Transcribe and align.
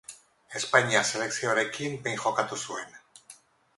Espainiar 0.59 1.03
selekzioarekin 1.09 1.99
behin 2.07 2.19
jokatu 2.25 2.59
zuen. 2.65 3.01